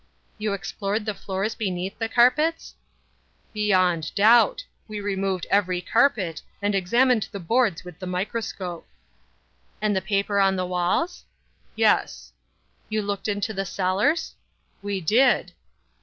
"You 0.39 0.53
explored 0.53 1.05
the 1.05 1.13
floors 1.13 1.53
beneath 1.53 1.99
the 1.99 2.09
carpets?" 2.09 2.73
"Beyond 3.53 4.15
doubt. 4.15 4.65
We 4.87 4.99
removed 4.99 5.45
every 5.51 5.79
carpet, 5.79 6.41
and 6.59 6.73
examined 6.73 7.27
the 7.31 7.39
boards 7.39 7.83
with 7.83 7.99
the 7.99 8.07
microscope." 8.07 8.87
"And 9.79 9.95
the 9.95 10.01
paper 10.01 10.39
on 10.39 10.55
the 10.55 10.65
walls?" 10.65 11.23
"Yes." 11.75 12.31
"You 12.89 13.03
looked 13.03 13.27
into 13.27 13.53
the 13.53 13.63
cellars?" 13.63 14.33
"We 14.81 15.01
did." 15.01 15.51